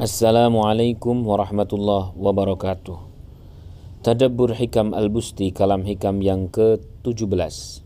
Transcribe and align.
Assalamualaikum 0.00 1.28
warahmatullahi 1.28 2.16
wabarakatuh. 2.16 2.96
Tadabbur 4.00 4.56
Hikam 4.56 4.96
Al-Busti 4.96 5.52
Kalam 5.52 5.84
Hikam 5.84 6.24
yang 6.24 6.48
ke-17 6.48 7.84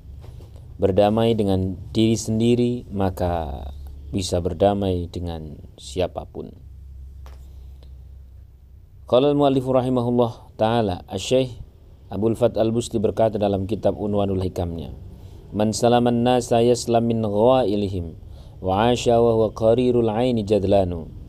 Berdamai 0.78 1.34
dengan 1.34 1.74
diri 1.90 2.14
sendiri 2.14 2.86
maka 2.94 3.66
bisa 4.14 4.38
berdamai 4.38 5.10
dengan 5.10 5.58
siapa 5.74 6.22
pun. 6.30 6.54
Qala 9.10 9.34
al-muallifu 9.34 9.74
rahimahullah 9.74 10.54
ta'ala 10.54 11.02
Asy-Syaikh 11.10 11.50
Abdul 12.14 12.38
Fat 12.38 12.54
Al-Busti 12.54 13.02
berkata 13.02 13.42
dalam 13.42 13.66
kitab 13.66 13.98
Unwanul 13.98 14.38
Hikamnya 14.38 14.94
Man 15.50 15.74
salaman 15.74 16.22
nasa 16.22 16.62
yaslam 16.62 17.10
min 17.10 17.26
ghawailihim 17.26 18.14
wa 18.62 18.94
asya 18.94 19.18
wa 19.18 19.34
huwa 19.34 19.50
qarirul 19.50 20.06
aini 20.14 20.46
jadlanu 20.46 21.23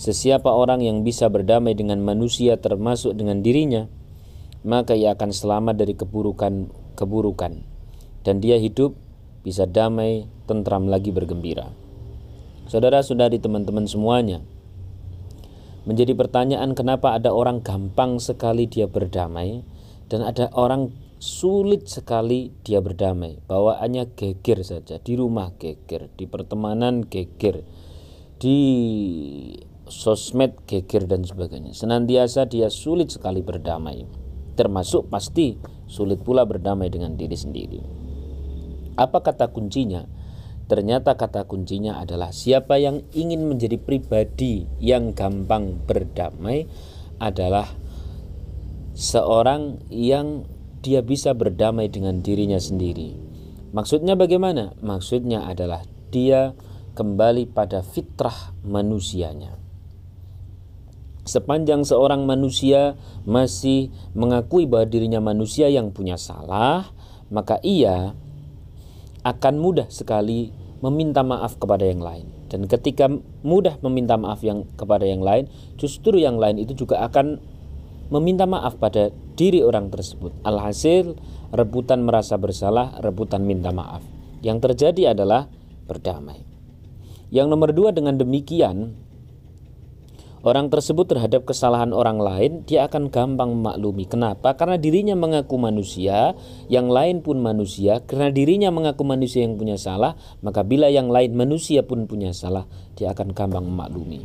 Sesiapa 0.00 0.48
orang 0.48 0.80
yang 0.80 1.04
bisa 1.04 1.28
berdamai 1.28 1.76
dengan 1.76 2.00
manusia 2.00 2.56
termasuk 2.56 3.12
dengan 3.20 3.44
dirinya, 3.44 3.84
maka 4.64 4.96
ia 4.96 5.12
akan 5.12 5.28
selamat 5.28 5.76
dari 5.76 5.92
keburukan-keburukan 5.92 7.52
dan 8.24 8.34
dia 8.40 8.56
hidup 8.56 8.96
bisa 9.44 9.68
damai, 9.68 10.24
tentram 10.48 10.88
lagi 10.88 11.12
bergembira. 11.12 11.68
Saudara-saudari 12.64 13.44
teman-teman 13.44 13.84
semuanya, 13.84 14.40
menjadi 15.84 16.16
pertanyaan 16.16 16.72
kenapa 16.72 17.20
ada 17.20 17.36
orang 17.36 17.60
gampang 17.60 18.16
sekali 18.24 18.72
dia 18.72 18.88
berdamai 18.88 19.60
dan 20.08 20.24
ada 20.24 20.48
orang 20.56 20.96
sulit 21.20 21.92
sekali 21.92 22.56
dia 22.64 22.80
berdamai. 22.80 23.36
Bawaannya 23.44 24.16
geger 24.16 24.64
saja, 24.64 24.96
di 24.96 25.12
rumah 25.12 25.52
geger, 25.60 26.08
di 26.16 26.24
pertemanan 26.24 27.04
geger, 27.04 27.68
di 28.40 28.56
sosmed, 29.90 30.54
geger 30.64 31.04
dan 31.04 31.26
sebagainya. 31.26 31.74
Senantiasa 31.74 32.46
dia 32.46 32.70
sulit 32.70 33.10
sekali 33.12 33.42
berdamai. 33.42 34.06
Termasuk 34.54 35.10
pasti 35.10 35.58
sulit 35.90 36.22
pula 36.22 36.46
berdamai 36.46 36.88
dengan 36.88 37.18
diri 37.18 37.34
sendiri. 37.34 37.80
Apa 38.94 39.20
kata 39.20 39.50
kuncinya? 39.50 40.06
Ternyata 40.70 41.18
kata 41.18 41.50
kuncinya 41.50 41.98
adalah 41.98 42.30
siapa 42.30 42.78
yang 42.78 43.02
ingin 43.10 43.50
menjadi 43.50 43.74
pribadi 43.74 44.70
yang 44.78 45.10
gampang 45.18 45.82
berdamai 45.82 46.70
adalah 47.18 47.66
seorang 48.94 49.82
yang 49.90 50.46
dia 50.78 51.02
bisa 51.02 51.34
berdamai 51.34 51.90
dengan 51.90 52.22
dirinya 52.22 52.62
sendiri. 52.62 53.18
Maksudnya 53.74 54.14
bagaimana? 54.14 54.78
Maksudnya 54.78 55.46
adalah 55.46 55.82
dia 56.14 56.54
kembali 56.94 57.50
pada 57.50 57.82
fitrah 57.82 58.54
manusianya. 58.62 59.69
Sepanjang 61.30 61.86
seorang 61.86 62.26
manusia 62.26 62.98
masih 63.22 63.94
mengakui 64.18 64.66
bahwa 64.66 64.90
dirinya 64.90 65.22
manusia 65.22 65.70
yang 65.70 65.94
punya 65.94 66.18
salah, 66.18 66.90
maka 67.30 67.62
ia 67.62 68.18
akan 69.22 69.54
mudah 69.62 69.86
sekali 69.94 70.50
meminta 70.82 71.22
maaf 71.22 71.54
kepada 71.54 71.86
yang 71.86 72.02
lain. 72.02 72.26
Dan 72.50 72.66
ketika 72.66 73.06
mudah 73.46 73.78
meminta 73.78 74.18
maaf 74.18 74.42
yang 74.42 74.66
kepada 74.74 75.06
yang 75.06 75.22
lain, 75.22 75.46
justru 75.78 76.18
yang 76.18 76.42
lain 76.42 76.58
itu 76.58 76.74
juga 76.74 76.98
akan 77.06 77.38
meminta 78.10 78.42
maaf 78.42 78.74
pada 78.74 79.14
diri 79.38 79.62
orang 79.62 79.86
tersebut. 79.86 80.34
Alhasil 80.42 81.14
rebutan 81.54 82.02
merasa 82.02 82.34
bersalah, 82.42 82.98
rebutan 82.98 83.46
minta 83.46 83.70
maaf. 83.70 84.02
Yang 84.42 84.66
terjadi 84.66 85.14
adalah 85.14 85.46
berdamai. 85.86 86.42
Yang 87.30 87.46
nomor 87.54 87.70
dua 87.70 87.94
dengan 87.94 88.18
demikian 88.18 88.98
Orang 90.40 90.72
tersebut 90.72 91.04
terhadap 91.04 91.44
kesalahan 91.44 91.92
orang 91.92 92.16
lain 92.16 92.64
dia 92.64 92.88
akan 92.88 93.12
gampang 93.12 93.60
memaklumi. 93.60 94.08
Kenapa? 94.08 94.56
Karena 94.56 94.80
dirinya 94.80 95.12
mengaku 95.12 95.60
manusia, 95.60 96.32
yang 96.72 96.88
lain 96.88 97.20
pun 97.20 97.44
manusia. 97.44 98.00
Karena 98.08 98.32
dirinya 98.32 98.72
mengaku 98.72 99.04
manusia 99.04 99.44
yang 99.44 99.60
punya 99.60 99.76
salah, 99.76 100.16
maka 100.40 100.64
bila 100.64 100.88
yang 100.88 101.12
lain 101.12 101.36
manusia 101.36 101.84
pun 101.84 102.08
punya 102.08 102.32
salah, 102.32 102.64
dia 102.96 103.12
akan 103.12 103.36
gampang 103.36 103.68
memaklumi. 103.68 104.24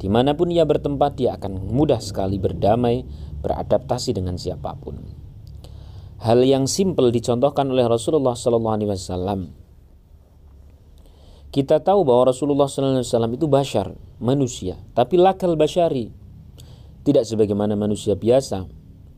Di 0.00 0.08
mana 0.08 0.32
pun 0.32 0.48
ia 0.48 0.64
bertempat, 0.64 1.20
dia 1.20 1.36
akan 1.36 1.68
mudah 1.68 2.00
sekali 2.00 2.40
berdamai, 2.40 3.04
beradaptasi 3.44 4.16
dengan 4.16 4.40
siapa 4.40 4.72
pun. 4.80 5.04
Hal 6.24 6.40
yang 6.48 6.64
simpel 6.64 7.12
dicontohkan 7.12 7.68
oleh 7.68 7.84
Rasulullah 7.84 8.32
SAW 8.32 9.61
kita 11.52 11.84
tahu 11.84 12.08
bahwa 12.08 12.32
Rasulullah 12.32 12.64
SAW 12.64 13.04
itu 13.36 13.44
bashar, 13.44 13.92
manusia, 14.16 14.80
tapi 14.96 15.20
lakal 15.20 15.52
bashari. 15.52 16.08
Tidak 17.04 17.28
sebagaimana 17.28 17.76
manusia 17.76 18.16
biasa, 18.16 18.64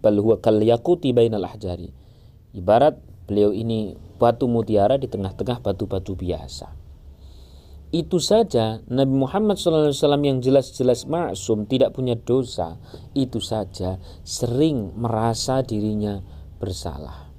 bal 0.02 0.18
huwa 0.18 0.42
kal 0.42 0.58
yakuti 0.58 1.14
bainal 1.14 1.46
ahjari. 1.46 1.94
Ibarat 2.50 2.98
beliau 3.30 3.54
ini 3.54 3.94
batu 4.18 4.50
mutiara 4.50 4.98
di 4.98 5.06
tengah-tengah 5.06 5.62
batu-batu 5.62 6.18
biasa. 6.18 6.74
Itu 7.94 8.18
saja 8.18 8.82
Nabi 8.90 9.14
Muhammad 9.14 9.54
SAW 9.54 9.94
yang 10.26 10.42
jelas-jelas 10.42 11.06
maksum 11.06 11.70
tidak 11.70 11.94
punya 11.94 12.18
dosa, 12.18 12.82
itu 13.14 13.38
saja 13.38 14.02
sering 14.26 14.90
merasa 14.98 15.62
dirinya 15.62 16.18
bersalah. 16.58 17.30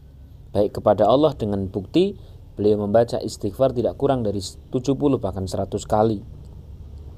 Baik 0.55 0.79
kepada 0.79 1.11
Allah 1.11 1.35
dengan 1.35 1.67
bukti 1.67 2.16
Beliau 2.55 2.88
membaca 2.88 3.19
istighfar 3.19 3.75
tidak 3.75 3.99
kurang 3.99 4.23
dari 4.23 4.39
70 4.39 4.95
bahkan 5.19 5.43
100 5.43 5.75
kali. 5.83 6.19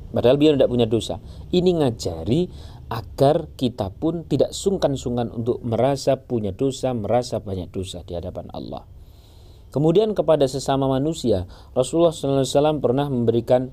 Padahal 0.07 0.39
beliau 0.39 0.57
tidak 0.57 0.71
punya 0.71 0.87
dosa. 0.89 1.21
Ini 1.53 1.77
ngajari 1.77 2.49
agar 2.87 3.51
kita 3.59 3.91
pun 3.91 4.23
tidak 4.25 4.55
sungkan-sungkan 4.55 5.29
untuk 5.29 5.59
merasa 5.61 6.17
punya 6.17 6.55
dosa, 6.55 6.95
merasa 6.95 7.43
banyak 7.43 7.69
dosa 7.69 8.01
di 8.07 8.15
hadapan 8.15 8.47
Allah. 8.55 8.87
Kemudian 9.67 10.15
kepada 10.15 10.47
sesama 10.47 10.87
manusia, 10.87 11.43
Rasulullah 11.75 12.15
SAW 12.15 12.79
pernah 12.79 13.11
memberikan 13.11 13.69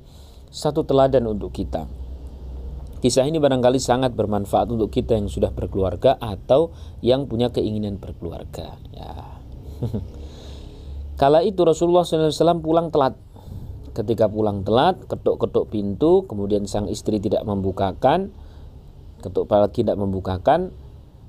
satu 0.51 0.83
teladan 0.83 1.31
untuk 1.31 1.55
kita. 1.55 1.87
Kisah 2.99 3.29
ini 3.29 3.39
barangkali 3.39 3.79
sangat 3.79 4.17
bermanfaat 4.17 4.75
untuk 4.75 4.91
kita 4.91 5.15
yang 5.15 5.31
sudah 5.31 5.55
berkeluarga 5.55 6.19
atau 6.19 6.75
yang 7.05 7.31
punya 7.31 7.53
keinginan 7.55 8.01
berkeluarga. 8.01 8.75
Ya. 8.91 9.39
Kala 11.15 11.47
itu 11.47 11.63
Rasulullah 11.63 12.03
SAW 12.03 12.59
pulang 12.59 12.91
telat. 12.91 13.15
Ketika 13.95 14.27
pulang 14.27 14.67
telat, 14.67 14.99
ketuk-ketuk 15.07 15.71
pintu, 15.71 16.27
kemudian 16.27 16.67
sang 16.67 16.91
istri 16.91 17.23
tidak 17.23 17.47
membukakan, 17.47 18.35
ketuk 19.23 19.47
lagi 19.47 19.87
tidak 19.87 19.95
membukakan, 19.95 20.75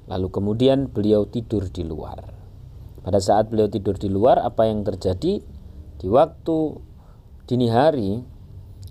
lalu 0.09 0.27
kemudian 0.33 0.89
beliau 0.89 1.29
tidur 1.29 1.69
di 1.69 1.85
luar. 1.85 2.25
Pada 3.05 3.21
saat 3.21 3.53
beliau 3.53 3.69
tidur 3.69 3.93
di 4.01 4.09
luar, 4.09 4.41
apa 4.41 4.65
yang 4.65 4.81
terjadi? 4.81 5.45
Di 6.01 6.07
waktu 6.09 6.57
dini 7.45 7.69
hari, 7.69 8.25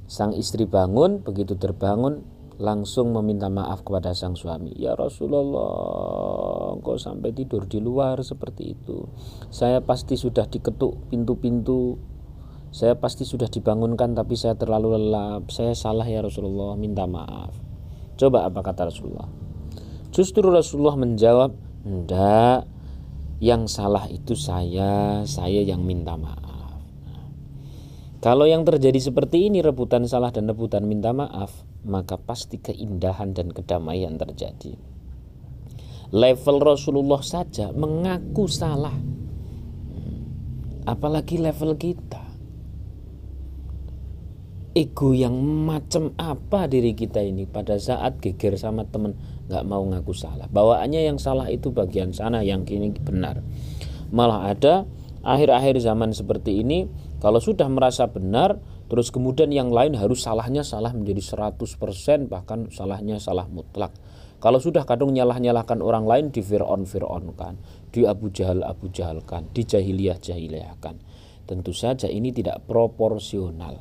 sang 0.06 0.30
istri 0.38 0.70
bangun, 0.70 1.26
begitu 1.26 1.58
terbangun, 1.58 2.22
langsung 2.58 3.10
meminta 3.10 3.50
maaf 3.50 3.82
kepada 3.82 4.14
sang 4.14 4.38
suami. 4.38 4.70
Ya 4.78 4.94
Rasulullah, 4.94 6.78
engkau 6.78 6.94
sampai 6.94 7.34
tidur 7.34 7.66
di 7.66 7.82
luar 7.82 8.22
seperti 8.22 8.78
itu. 8.78 9.10
Saya 9.50 9.82
pasti 9.82 10.14
sudah 10.14 10.46
diketuk 10.46 11.10
pintu-pintu. 11.10 11.98
Saya 12.74 12.98
pasti 12.98 13.22
sudah 13.22 13.46
dibangunkan 13.46 14.14
tapi 14.14 14.34
saya 14.38 14.54
terlalu 14.54 14.98
lelap. 14.98 15.50
Saya 15.50 15.74
salah 15.74 16.06
ya 16.06 16.22
Rasulullah, 16.22 16.74
minta 16.78 17.06
maaf. 17.06 17.54
Coba 18.14 18.46
apa 18.46 18.62
kata 18.62 18.90
Rasulullah? 18.90 19.26
Justru 20.14 20.46
Rasulullah 20.46 20.94
menjawab, 20.94 21.50
"Enggak. 21.82 22.70
Yang 23.42 23.62
salah 23.76 24.06
itu 24.06 24.38
saya, 24.38 25.26
saya 25.26 25.60
yang 25.66 25.82
minta 25.82 26.14
maaf." 26.14 26.53
Kalau 28.24 28.48
yang 28.48 28.64
terjadi 28.64 28.96
seperti 28.96 29.52
ini 29.52 29.60
rebutan 29.60 30.08
salah 30.08 30.32
dan 30.32 30.48
rebutan 30.48 30.88
minta 30.88 31.12
maaf, 31.12 31.60
maka 31.84 32.16
pasti 32.16 32.56
keindahan 32.56 33.36
dan 33.36 33.52
kedamaian 33.52 34.16
terjadi. 34.16 34.80
Level 36.08 36.56
Rasulullah 36.64 37.20
saja 37.20 37.68
mengaku 37.76 38.48
salah. 38.48 38.96
Apalagi 40.88 41.36
level 41.36 41.76
kita. 41.76 42.24
Ego 44.72 45.12
yang 45.12 45.36
macam 45.68 46.16
apa 46.16 46.64
diri 46.64 46.96
kita 46.96 47.20
ini 47.20 47.44
pada 47.44 47.76
saat 47.76 48.24
geger 48.24 48.56
sama 48.56 48.88
teman 48.88 49.12
nggak 49.52 49.68
mau 49.68 49.84
ngaku 49.84 50.16
salah. 50.16 50.48
Bawaannya 50.48 51.12
yang 51.12 51.20
salah 51.20 51.52
itu 51.52 51.76
bagian 51.76 52.16
sana 52.16 52.40
yang 52.40 52.64
kini 52.64 52.88
benar. 53.04 53.44
Malah 54.08 54.48
ada 54.48 54.88
akhir-akhir 55.20 55.76
zaman 55.84 56.16
seperti 56.16 56.64
ini 56.64 56.88
kalau 57.24 57.40
sudah 57.40 57.64
merasa 57.72 58.04
benar, 58.04 58.60
terus 58.92 59.08
kemudian 59.08 59.48
yang 59.48 59.72
lain 59.72 59.96
harus 59.96 60.28
salahnya 60.28 60.60
salah 60.60 60.92
menjadi 60.92 61.24
100% 61.56 62.28
bahkan 62.28 62.68
salahnya 62.68 63.16
salah 63.16 63.48
mutlak. 63.48 63.96
Kalau 64.44 64.60
sudah 64.60 64.84
kadung 64.84 65.16
nyalah-nyalahkan 65.16 65.80
orang 65.80 66.04
lain 66.04 66.28
di 66.28 66.44
Fir'aun 66.44 66.84
Fir'aun 66.84 67.32
kan, 67.32 67.56
di 67.88 68.04
Abu 68.04 68.28
Jahal 68.28 68.60
Abu 68.60 68.92
Jahal 68.92 69.24
kan, 69.24 69.48
di 69.56 69.64
Jahiliyah 69.64 70.20
Jahiliyah 70.20 70.76
kan. 70.84 71.00
Tentu 71.48 71.72
saja 71.72 72.12
ini 72.12 72.28
tidak 72.28 72.60
proporsional. 72.68 73.80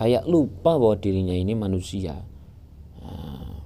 Kayak 0.00 0.24
lupa 0.24 0.80
bahwa 0.80 0.96
dirinya 0.96 1.36
ini 1.36 1.52
manusia. 1.52 2.16
Nah, 3.04 3.60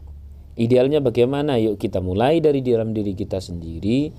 Idealnya 0.55 1.02
bagaimana? 1.02 1.58
Yuk 1.58 1.82
kita 1.82 1.99
mulai 1.99 2.38
dari 2.38 2.62
dalam 2.62 2.94
diri 2.94 3.19
kita 3.19 3.43
sendiri. 3.43 4.10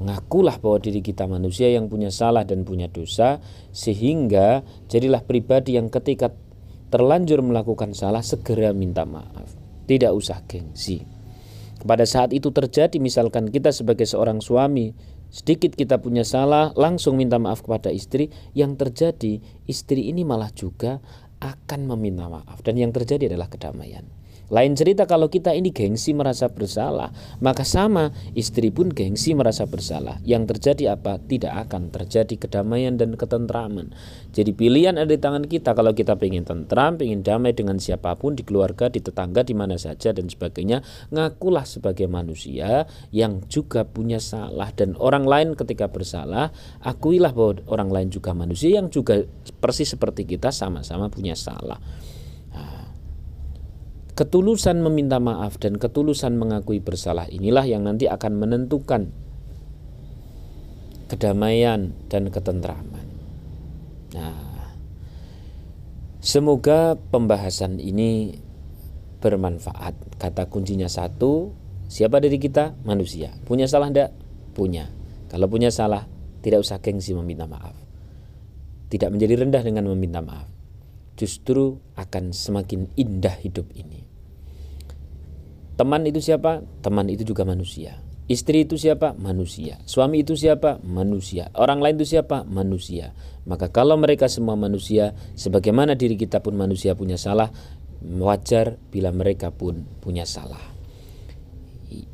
Ngakulah 0.00 0.56
bahwa 0.64 0.80
diri 0.80 1.04
kita 1.04 1.28
manusia 1.28 1.68
yang 1.68 1.92
punya 1.92 2.08
salah 2.08 2.48
dan 2.48 2.64
punya 2.64 2.88
dosa 2.88 3.36
sehingga 3.68 4.64
jadilah 4.88 5.20
pribadi 5.28 5.76
yang 5.76 5.92
ketika 5.92 6.32
terlanjur 6.88 7.44
melakukan 7.44 7.92
salah 7.92 8.24
segera 8.24 8.72
minta 8.72 9.04
maaf. 9.04 9.52
Tidak 9.84 10.08
usah 10.08 10.40
gengsi. 10.48 11.04
Pada 11.84 12.04
saat 12.08 12.32
itu 12.32 12.48
terjadi 12.48 12.96
misalkan 13.00 13.48
kita 13.52 13.72
sebagai 13.72 14.04
seorang 14.04 14.40
suami 14.40 14.92
sedikit 15.32 15.72
kita 15.72 16.00
punya 16.02 16.26
salah 16.26 16.74
langsung 16.76 17.16
minta 17.16 17.40
maaf 17.40 17.64
kepada 17.64 17.88
istri 17.88 18.28
yang 18.52 18.74
terjadi 18.76 19.40
istri 19.64 20.10
ini 20.10 20.26
malah 20.26 20.52
juga 20.52 21.00
akan 21.40 21.88
meminta 21.96 22.28
maaf 22.28 22.60
dan 22.60 22.76
yang 22.76 22.92
terjadi 22.92 23.32
adalah 23.32 23.48
kedamaian. 23.48 24.19
Lain 24.50 24.74
cerita 24.74 25.06
kalau 25.06 25.30
kita 25.30 25.54
ini 25.54 25.70
gengsi 25.70 26.10
merasa 26.10 26.50
bersalah, 26.50 27.14
maka 27.38 27.62
sama 27.62 28.10
istri 28.34 28.74
pun 28.74 28.90
gengsi 28.90 29.30
merasa 29.38 29.62
bersalah. 29.70 30.18
Yang 30.26 30.58
terjadi 30.58 30.98
apa? 30.98 31.22
Tidak 31.22 31.54
akan 31.66 31.94
terjadi 31.94 32.34
kedamaian 32.34 32.98
dan 32.98 33.14
ketentraman. 33.14 33.94
Jadi 34.34 34.50
pilihan 34.50 34.98
ada 34.98 35.06
di 35.06 35.22
tangan 35.22 35.46
kita 35.46 35.70
kalau 35.70 35.94
kita 35.94 36.18
ingin 36.18 36.42
tentram, 36.42 36.98
ingin 36.98 37.22
damai 37.22 37.54
dengan 37.54 37.78
siapa 37.78 38.18
pun 38.18 38.34
di 38.34 38.42
keluarga, 38.42 38.90
di 38.90 38.98
tetangga, 38.98 39.46
di 39.46 39.54
mana 39.54 39.78
saja 39.78 40.10
dan 40.10 40.26
sebagainya. 40.26 40.82
Ngakulah 41.14 41.62
sebagai 41.62 42.10
manusia 42.10 42.90
yang 43.14 43.46
juga 43.46 43.86
punya 43.86 44.18
salah 44.18 44.74
dan 44.74 44.98
orang 44.98 45.30
lain 45.30 45.48
ketika 45.54 45.86
bersalah, 45.86 46.50
akuilah 46.82 47.30
bahwa 47.30 47.62
orang 47.70 47.90
lain 47.94 48.08
juga 48.10 48.34
manusia 48.34 48.82
yang 48.82 48.90
juga 48.90 49.22
persis 49.62 49.94
seperti 49.94 50.26
kita 50.26 50.50
sama-sama 50.50 51.06
punya 51.06 51.38
salah 51.38 51.78
ketulusan 54.20 54.84
meminta 54.84 55.16
maaf 55.16 55.56
dan 55.56 55.80
ketulusan 55.80 56.36
mengakui 56.36 56.76
bersalah 56.76 57.24
inilah 57.32 57.64
yang 57.64 57.88
nanti 57.88 58.04
akan 58.04 58.36
menentukan 58.36 59.08
kedamaian 61.08 61.96
dan 62.12 62.28
ketentraman. 62.28 63.00
Nah, 64.12 64.76
semoga 66.20 67.00
pembahasan 67.00 67.80
ini 67.80 68.36
bermanfaat. 69.24 70.20
Kata 70.20 70.52
kuncinya 70.52 70.92
satu, 70.92 71.56
siapa 71.88 72.20
diri 72.20 72.36
kita? 72.36 72.76
Manusia. 72.84 73.32
Punya 73.48 73.64
salah 73.72 73.88
enggak? 73.88 74.12
Punya. 74.52 74.92
Kalau 75.32 75.48
punya 75.48 75.72
salah, 75.72 76.04
tidak 76.44 76.60
usah 76.60 76.76
gengsi 76.84 77.16
meminta 77.16 77.48
maaf. 77.48 77.72
Tidak 78.92 79.08
menjadi 79.08 79.48
rendah 79.48 79.64
dengan 79.64 79.88
meminta 79.88 80.20
maaf. 80.20 80.52
Justru 81.16 81.80
akan 81.96 82.36
semakin 82.36 82.92
indah 83.00 83.40
hidup 83.40 83.64
ini. 83.72 84.09
Teman 85.80 86.04
itu 86.04 86.20
siapa? 86.20 86.60
Teman 86.84 87.08
itu 87.08 87.24
juga 87.24 87.48
manusia. 87.48 87.96
Istri 88.28 88.68
itu 88.68 88.76
siapa? 88.76 89.16
Manusia. 89.16 89.80
Suami 89.88 90.20
itu 90.20 90.36
siapa? 90.36 90.76
Manusia. 90.84 91.48
Orang 91.56 91.80
lain 91.80 91.96
itu 91.96 92.20
siapa? 92.20 92.44
Manusia. 92.44 93.16
Maka 93.48 93.72
kalau 93.72 93.96
mereka 93.96 94.28
semua 94.28 94.60
manusia, 94.60 95.16
sebagaimana 95.40 95.96
diri 95.96 96.20
kita 96.20 96.44
pun 96.44 96.52
manusia 96.52 96.92
punya 96.92 97.16
salah, 97.16 97.48
wajar 98.04 98.76
bila 98.92 99.08
mereka 99.08 99.56
pun 99.56 99.88
punya 100.04 100.28
salah. 100.28 100.60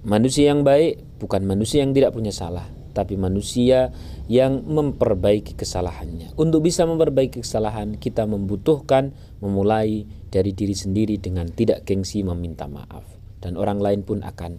Manusia 0.07 0.55
yang 0.55 0.63
baik 0.63 1.19
bukan 1.19 1.43
manusia 1.43 1.83
yang 1.83 1.91
tidak 1.91 2.15
punya 2.15 2.31
salah, 2.31 2.71
tapi 2.95 3.19
manusia 3.19 3.91
yang 4.31 4.63
memperbaiki 4.63 5.59
kesalahannya. 5.59 6.39
Untuk 6.39 6.63
bisa 6.71 6.87
memperbaiki 6.87 7.43
kesalahan, 7.43 7.99
kita 7.99 8.31
membutuhkan 8.31 9.11
memulai 9.43 10.07
dari 10.31 10.55
diri 10.55 10.79
sendiri 10.79 11.19
dengan 11.19 11.51
tidak 11.51 11.83
gengsi 11.83 12.23
meminta 12.23 12.71
maaf 12.71 13.16
dan 13.47 13.55
orang 13.55 13.79
lain 13.79 14.03
pun 14.03 14.27
akan 14.27 14.59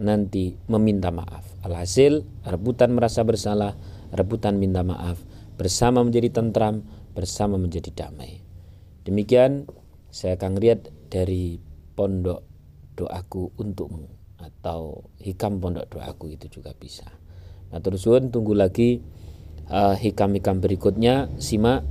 nanti 0.00 0.56
meminta 0.72 1.12
maaf. 1.12 1.44
Alhasil 1.60 2.24
rebutan 2.48 2.96
merasa 2.96 3.20
bersalah, 3.28 3.76
rebutan 4.08 4.56
minta 4.56 4.80
maaf, 4.80 5.20
bersama 5.60 6.00
menjadi 6.00 6.32
tentram, 6.32 6.80
bersama 7.12 7.60
menjadi 7.60 7.92
damai. 7.92 8.40
Demikian 9.04 9.68
saya 10.08 10.40
akan 10.40 10.56
lihat 10.56 10.88
dari 11.12 11.60
pondok 11.92 12.40
doaku 12.96 13.52
untukmu 13.60 14.08
atau 14.40 15.12
hikam 15.20 15.60
pondok 15.60 15.92
doaku 15.92 16.32
itu 16.32 16.48
juga 16.48 16.72
bisa. 16.72 17.04
Nah 17.68 17.84
terus 17.84 18.08
tunggu 18.08 18.56
lagi 18.56 19.04
uh, 19.68 19.92
hikam-hikam 19.92 20.64
berikutnya 20.64 21.28
simak 21.36 21.84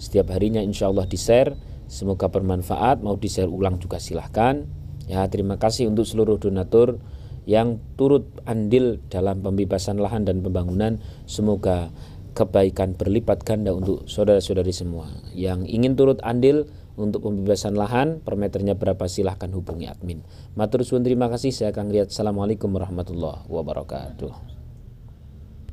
setiap 0.00 0.32
harinya 0.32 0.64
insya 0.64 0.88
Allah 0.88 1.04
di 1.04 1.18
share 1.20 1.52
semoga 1.90 2.30
bermanfaat 2.30 3.02
mau 3.04 3.18
di 3.18 3.28
share 3.28 3.50
ulang 3.50 3.76
juga 3.76 4.00
silahkan 4.00 4.64
Ya, 5.10 5.26
terima 5.26 5.58
kasih 5.58 5.90
untuk 5.90 6.06
seluruh 6.06 6.38
donatur 6.38 7.02
yang 7.42 7.82
turut 7.98 8.30
andil 8.46 9.02
dalam 9.10 9.42
pembebasan 9.42 9.98
lahan 9.98 10.22
dan 10.22 10.38
pembangunan. 10.38 11.02
Semoga 11.26 11.90
kebaikan 12.38 12.94
berlipat 12.94 13.42
ganda 13.42 13.74
untuk 13.74 14.06
saudara-saudari 14.06 14.70
semua. 14.70 15.10
Yang 15.34 15.66
ingin 15.66 15.98
turut 15.98 16.22
andil 16.22 16.70
untuk 16.94 17.26
pembebasan 17.26 17.74
lahan, 17.74 18.22
per 18.22 18.38
meternya 18.38 18.78
berapa 18.78 19.10
silahkan 19.10 19.50
hubungi 19.50 19.90
admin. 19.90 20.22
Matur 20.54 20.86
suwun 20.86 21.02
terima 21.02 21.26
kasih. 21.26 21.50
Saya 21.50 21.74
akan 21.74 21.90
lihat. 21.90 22.14
Assalamualaikum 22.14 22.70
warahmatullahi 22.70 23.50
wabarakatuh. 23.50 24.59